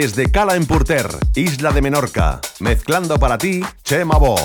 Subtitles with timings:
[0.00, 2.40] desde Cala en Porter, Isla de Menorca.
[2.60, 4.36] Mezclando para ti, Chema Bo.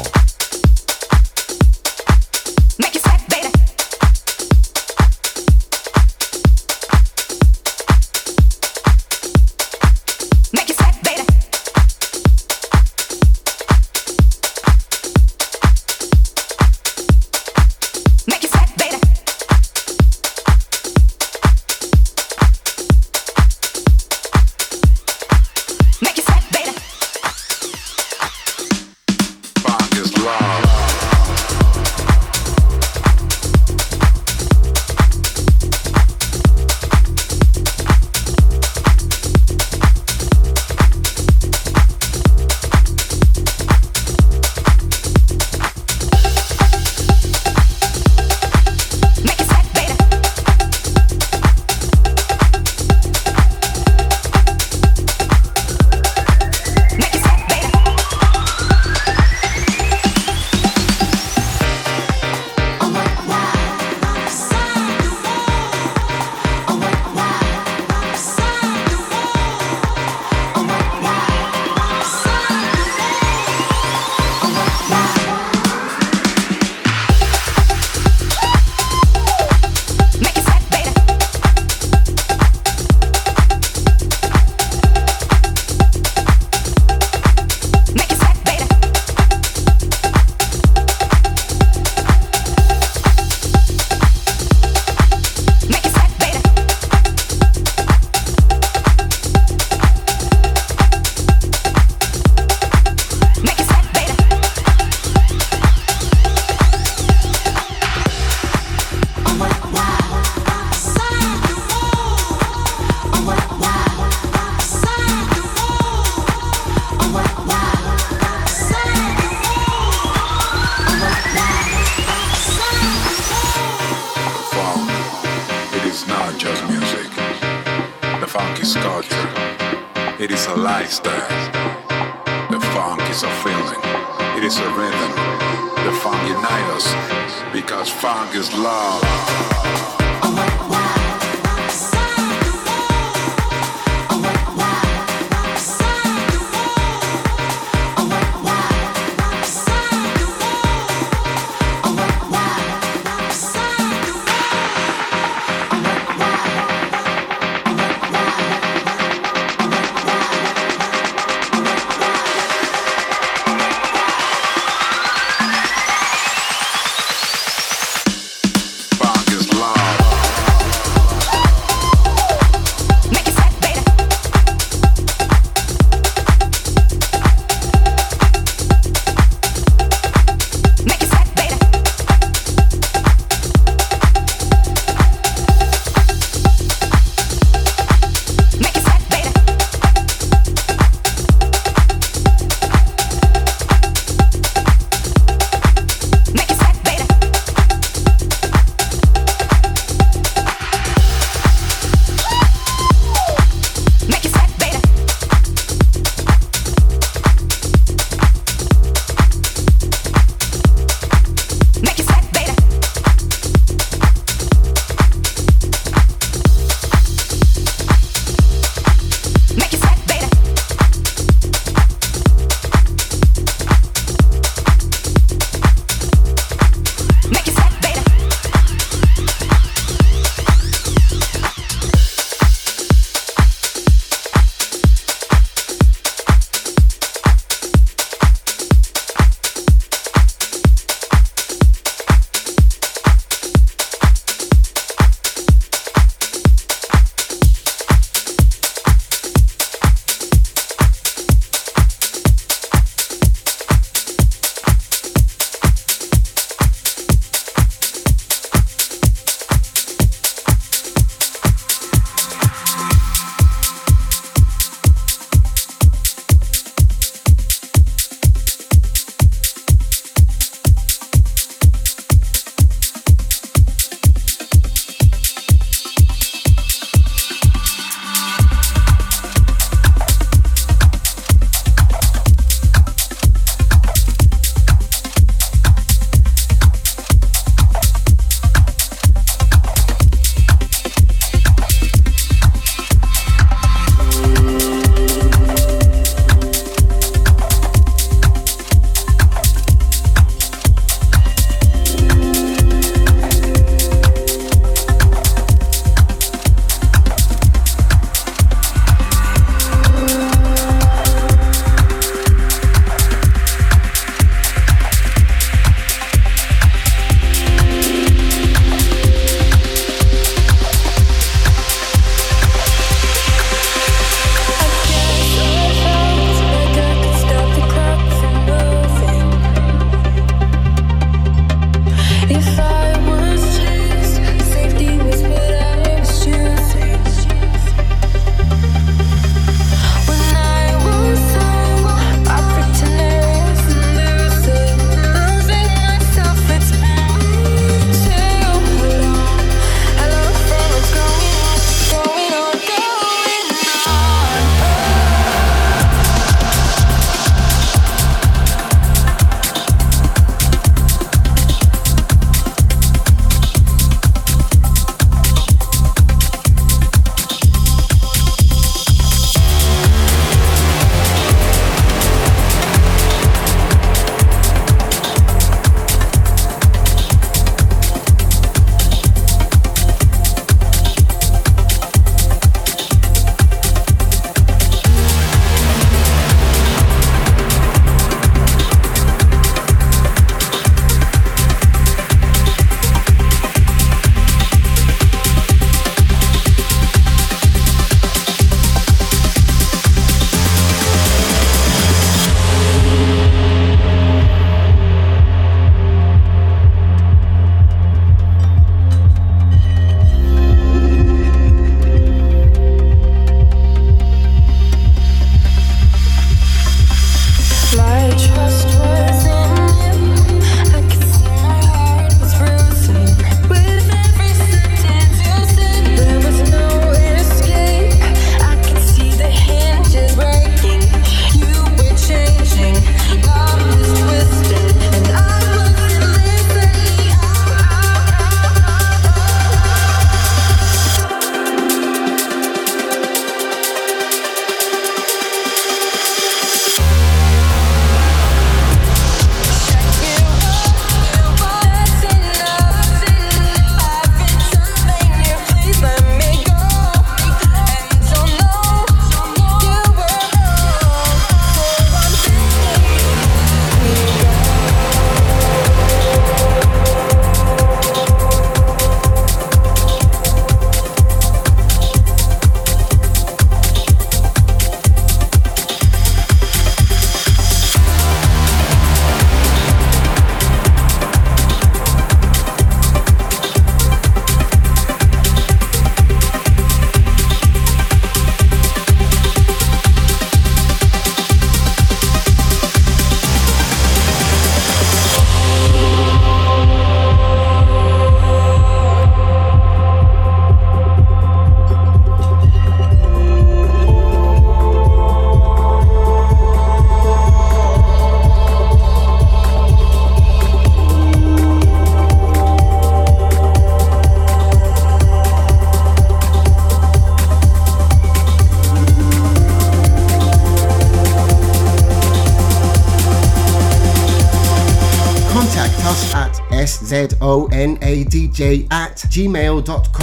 [528.71, 530.02] At gmail.com.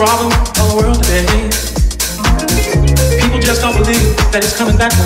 [0.00, 1.28] problem of the world today.
[3.20, 4.96] People just don't believe that it's coming back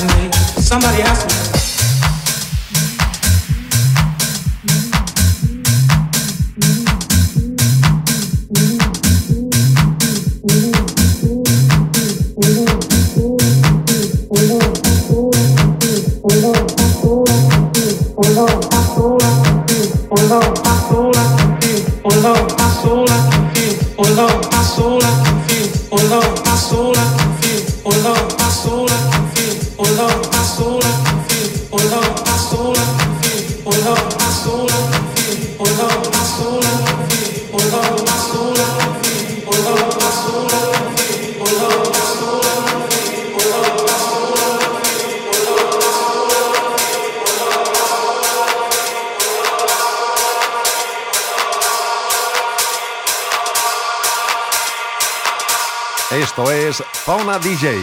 [56.24, 57.78] Esto es Fauna DJ,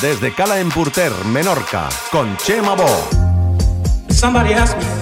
[0.00, 0.70] desde Cala en
[1.26, 2.86] Menorca, con Chema Bo.
[4.08, 5.01] Somebody me.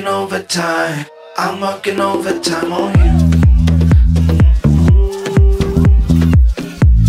[0.00, 1.06] working overtime.
[1.36, 3.12] I'm working overtime on you.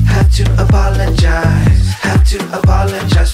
[0.07, 1.93] Have to apologize.
[2.01, 3.30] Have to apologize.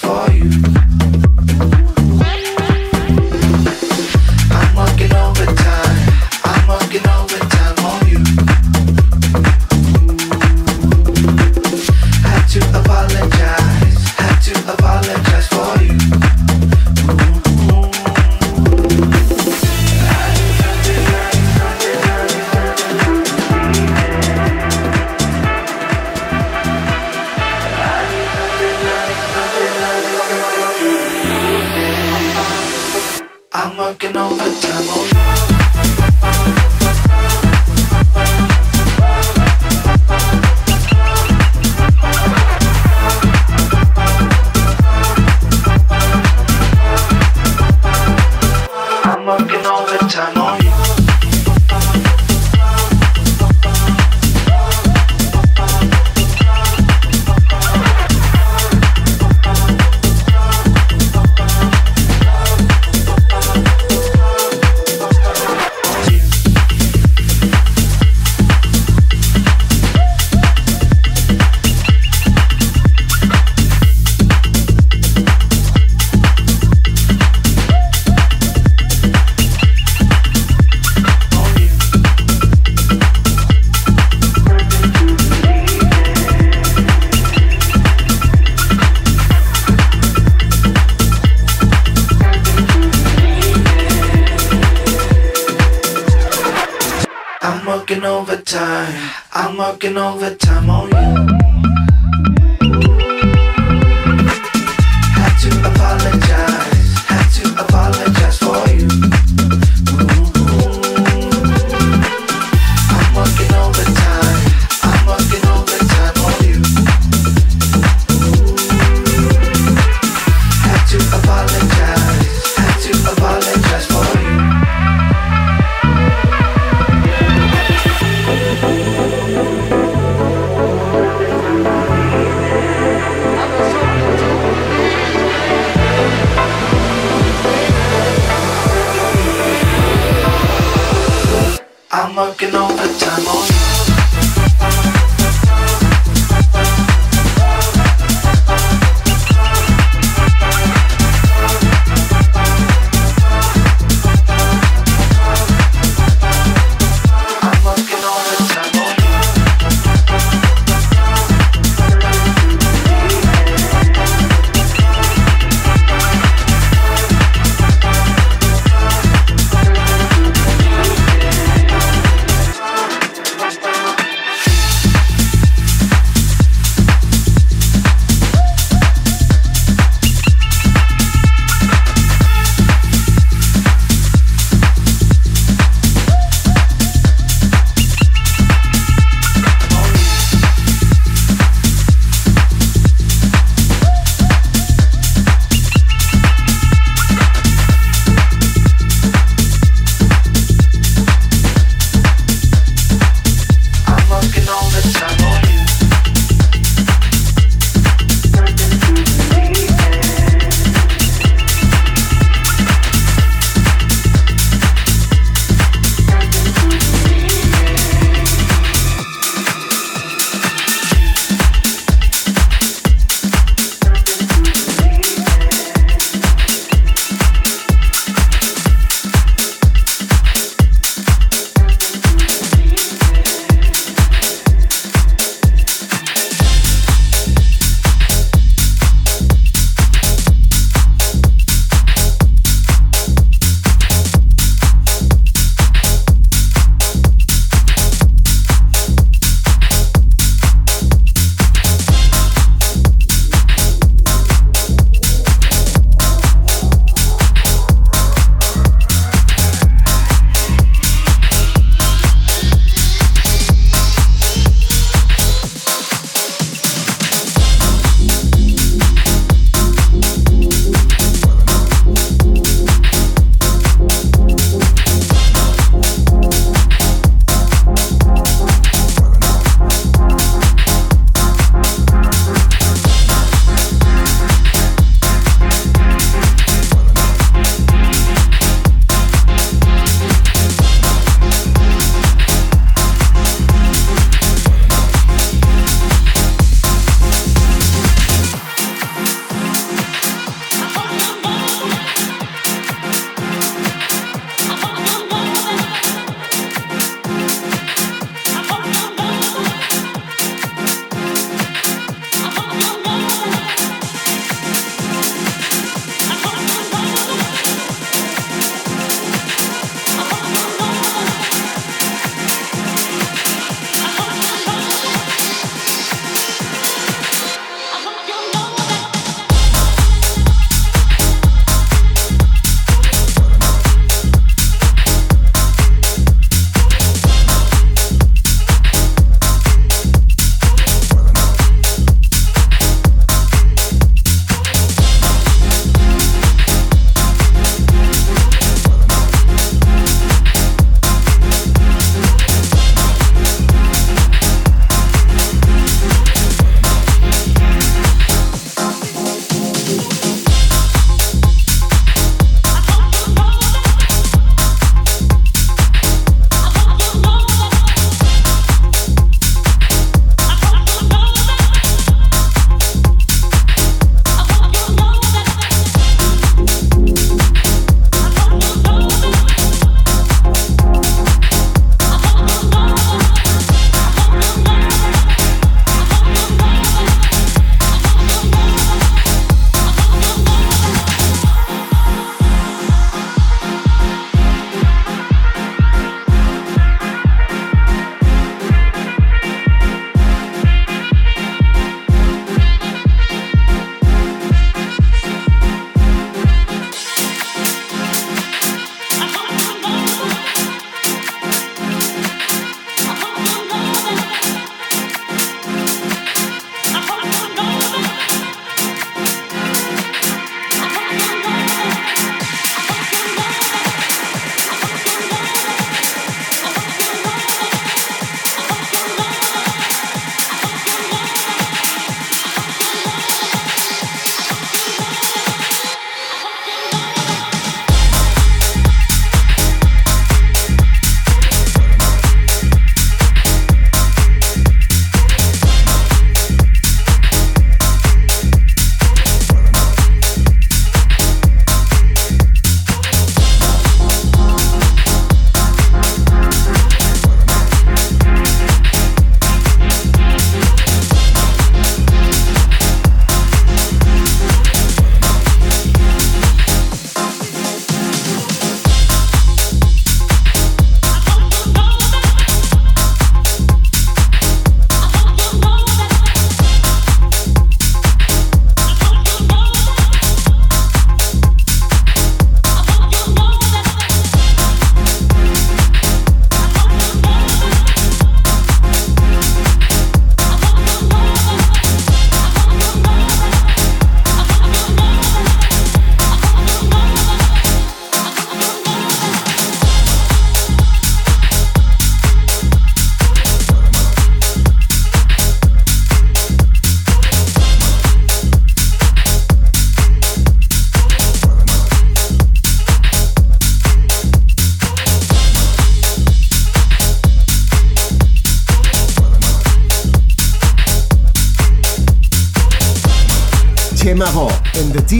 [97.88, 99.10] working overtime.
[99.32, 101.47] I'm working overtime on you.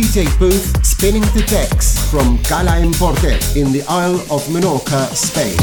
[0.09, 5.59] DJ booth spinning the decks from Cala en Porter in the Isle of Menorca, Spain.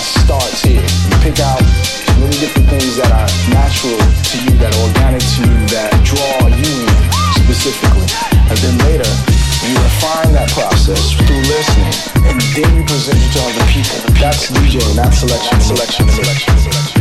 [0.00, 0.80] that starts here.
[0.80, 1.60] You pick out
[2.16, 6.48] many different things that are natural to you, that are organic to you, that draw
[6.48, 6.96] you in
[7.36, 8.08] specifically.
[8.48, 9.10] And then later,
[9.60, 11.92] you refine that process through listening,
[12.32, 14.00] and then you present it to other people.
[14.16, 16.99] That's DJing, not selection, selection, selection, selection.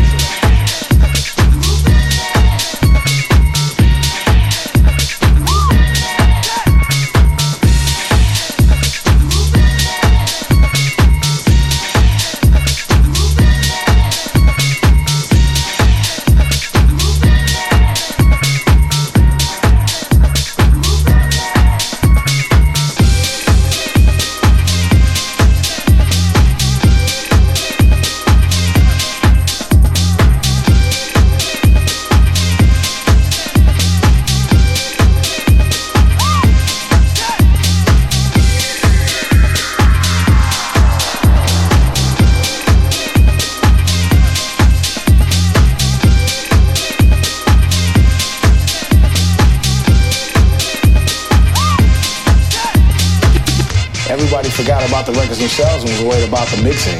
[55.39, 56.99] Themselves and was worried about the mixing.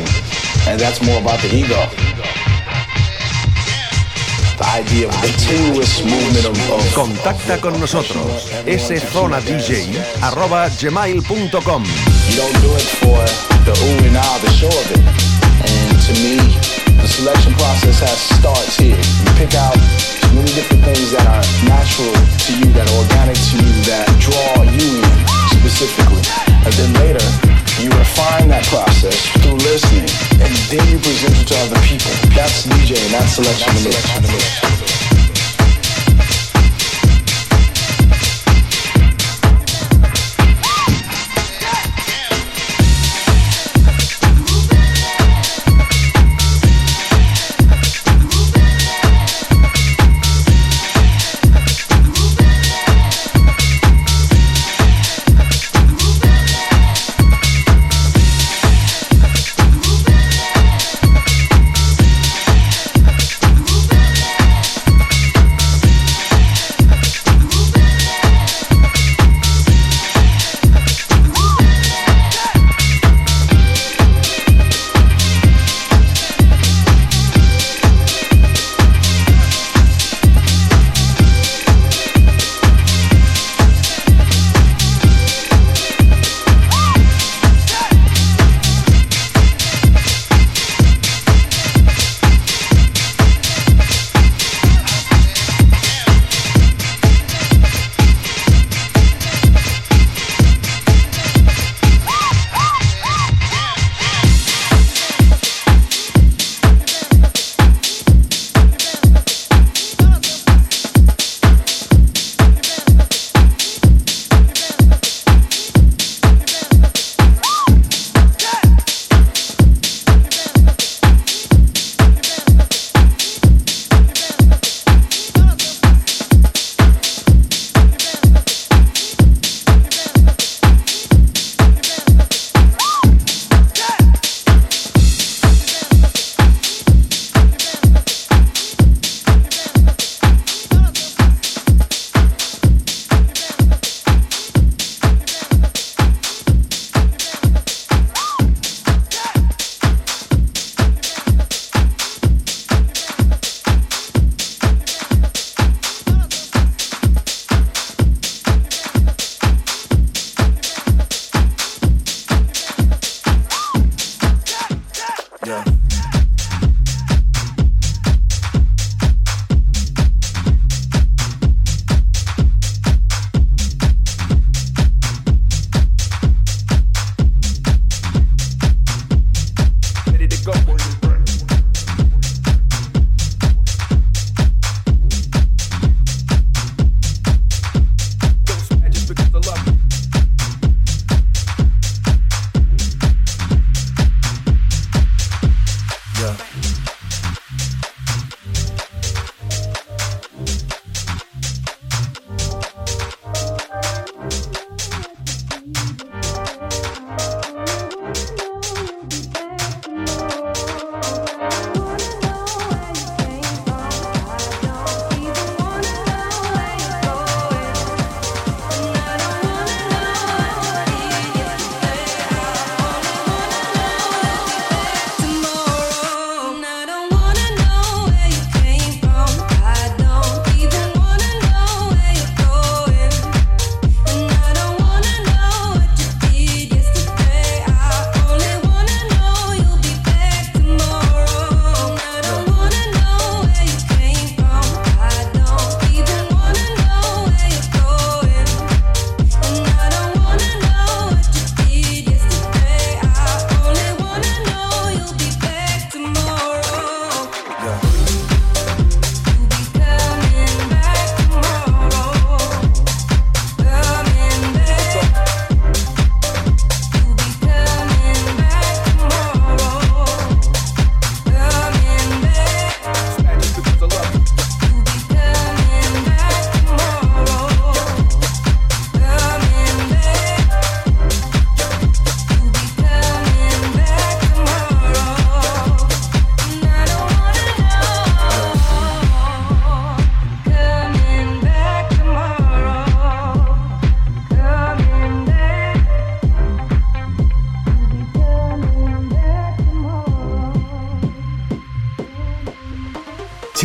[0.67, 1.75] And that's more about the ego.
[4.57, 8.51] The idea of continuous movement of, of Contacta con nosotros.
[9.11, 9.71] szonadj
[10.21, 11.83] arroba gmail.com
[12.29, 13.23] You don't do it for
[13.65, 15.03] the ooh and ah, the show of it.
[15.63, 16.37] And to me,
[17.01, 18.97] the selection process has starts here.
[18.97, 19.77] You pick out
[20.33, 22.13] many different things that are natural
[22.45, 26.23] to you, that are organic to you, that draw you in specifically.
[26.65, 27.48] And then later,
[27.79, 30.09] you refine that process through listening,
[30.43, 32.11] and then you present it to other people.
[32.35, 34.78] That's DJing, DJ, and that's selection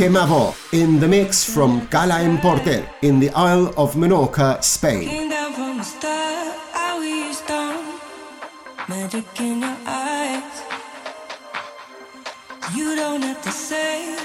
[0.05, 5.30] In the mix from Cala en Porter in the Isle of Menorca, Spain.
[8.86, 10.62] Magic in your eyes.
[12.76, 14.24] You don't have to say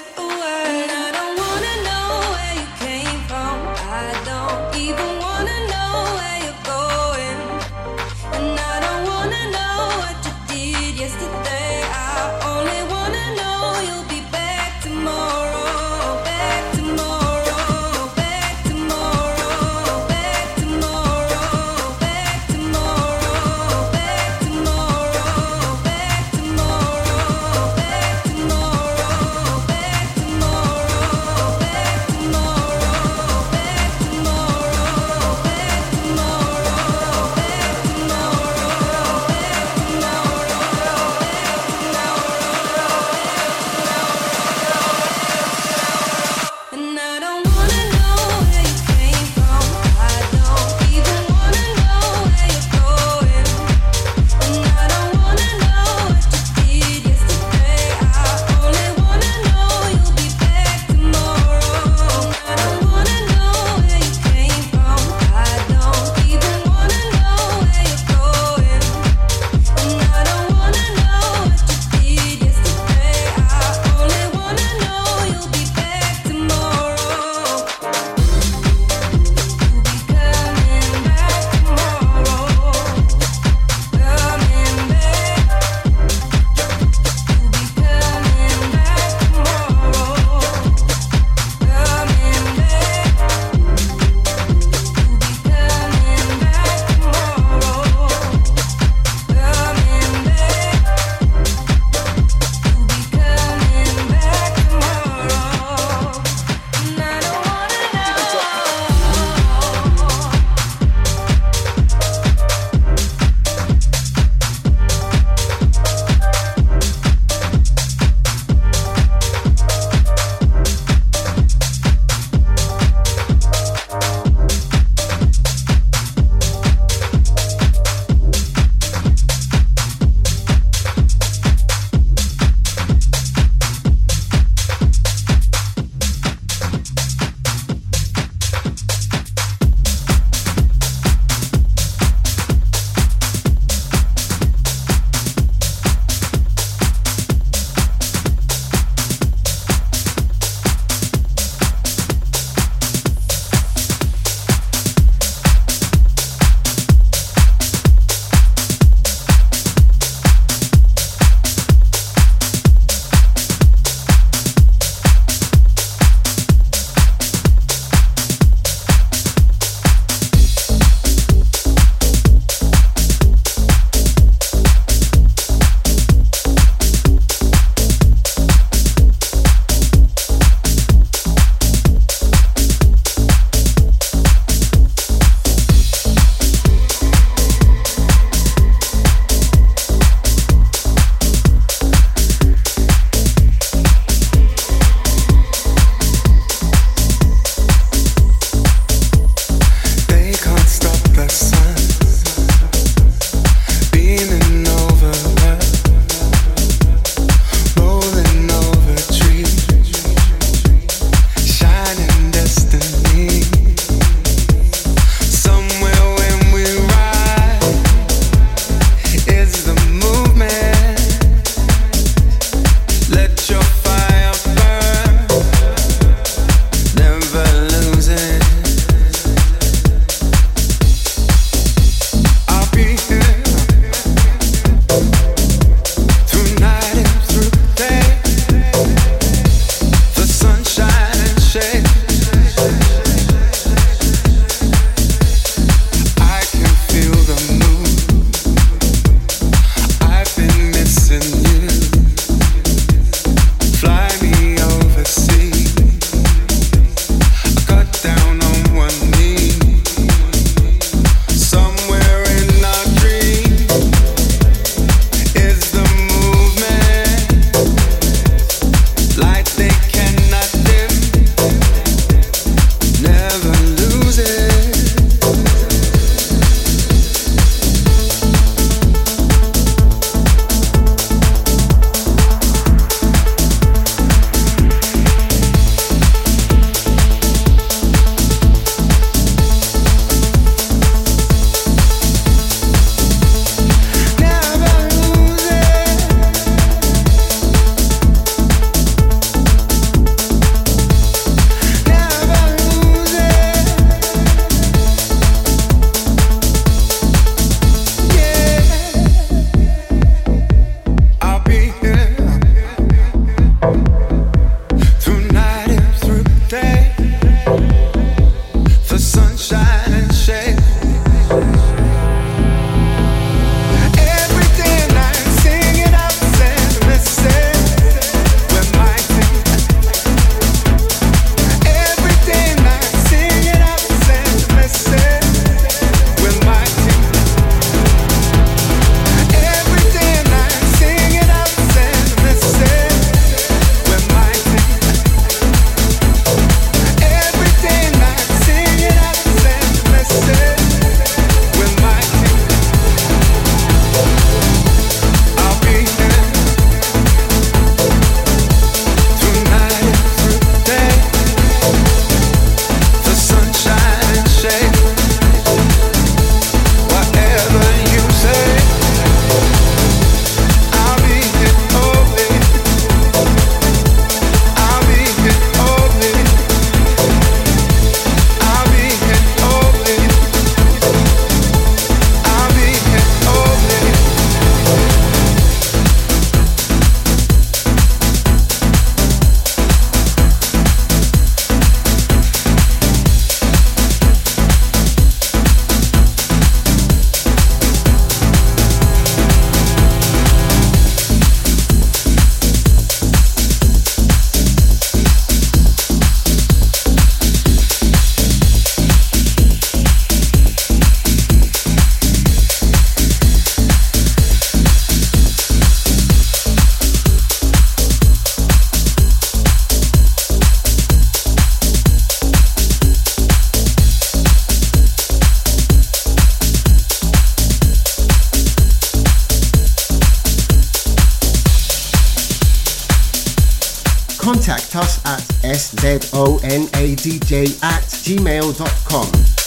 [435.76, 439.39] zonadj at gmail.com.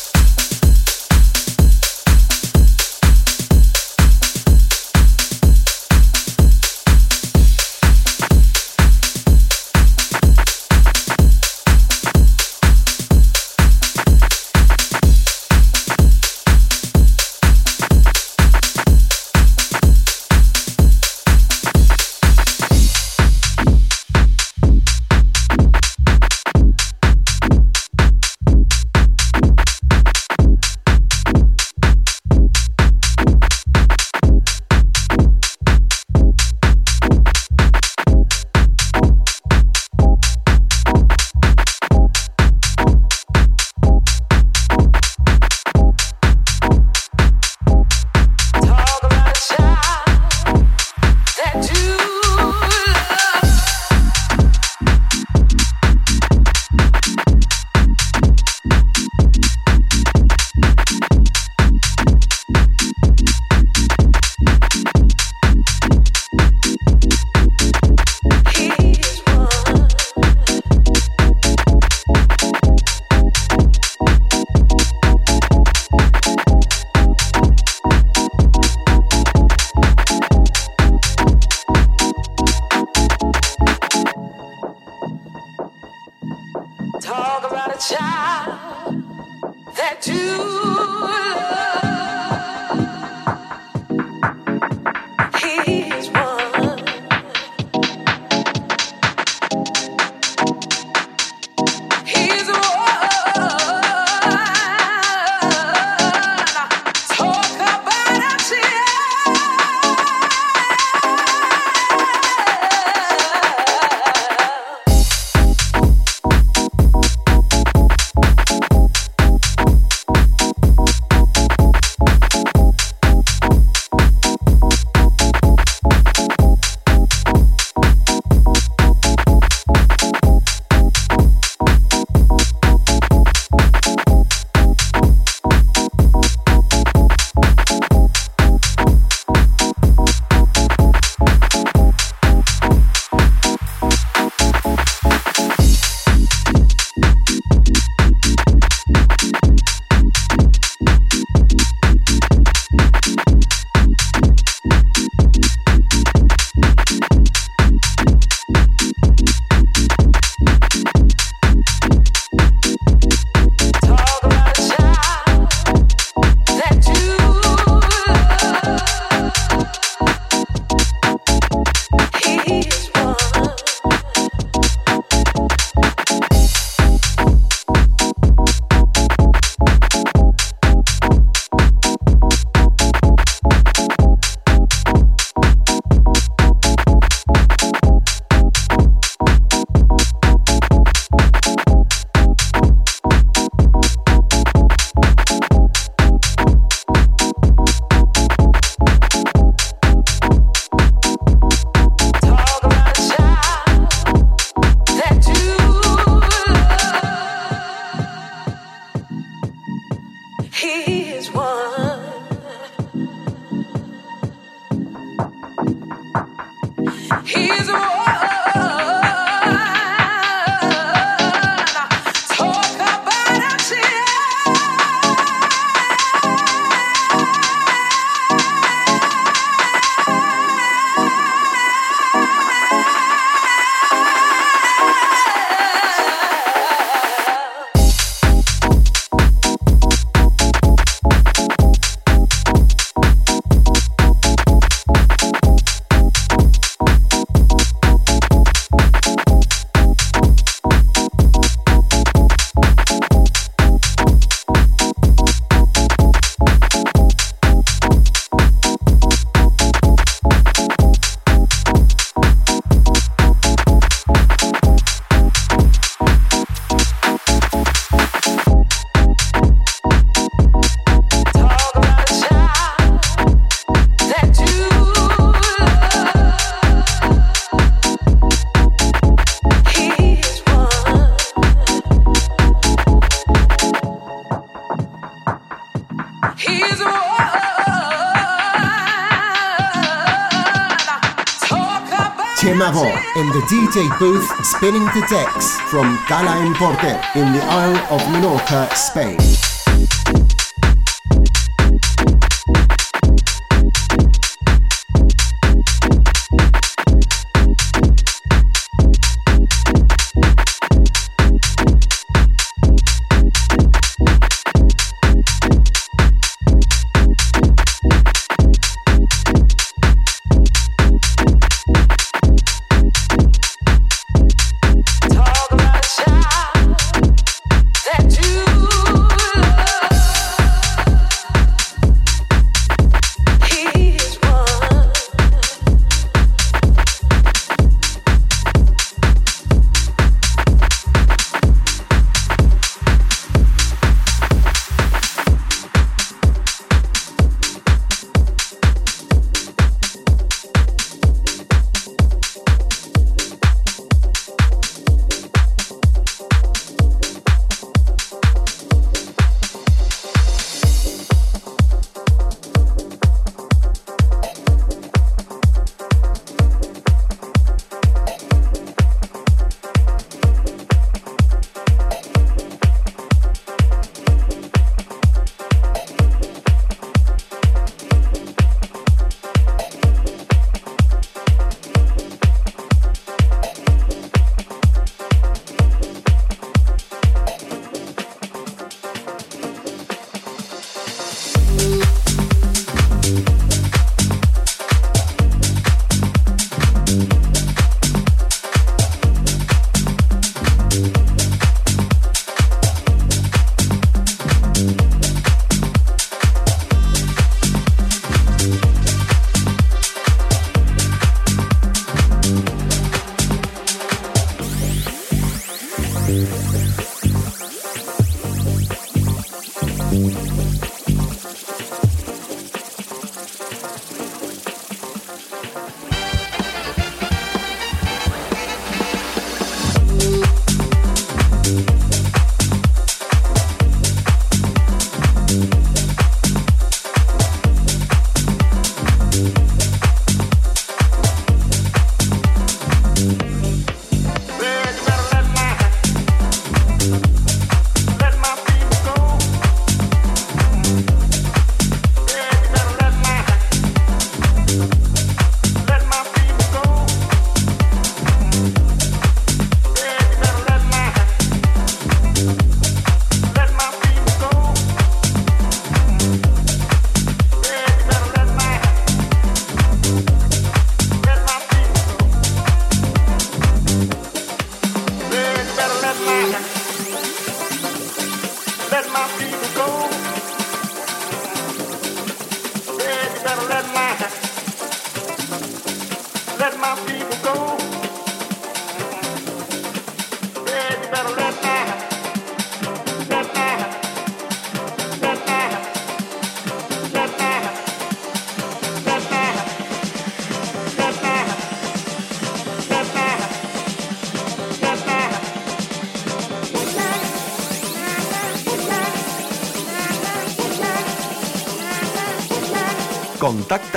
[293.73, 299.42] DJ booth spinning the decks from Cala en Porter in the Isle of Menorca, Spain.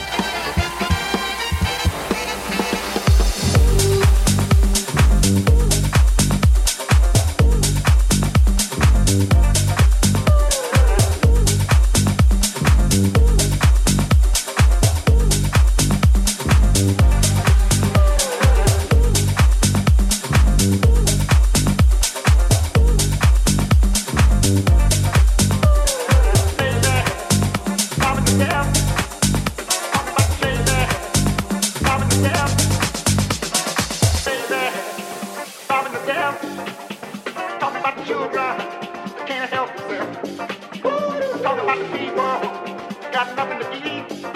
[43.16, 44.35] got nothing to believe.